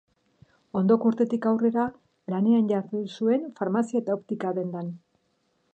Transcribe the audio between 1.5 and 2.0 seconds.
aurrera